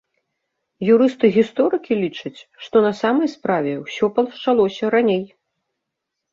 Юрысты-гісторыкі 0.93 1.93
лічаць, 2.03 2.39
што 2.65 2.75
на 2.87 2.93
самай 3.03 3.27
справе 3.37 3.71
ўсё 3.85 4.13
пачалося 4.19 4.95
раней. 4.99 5.25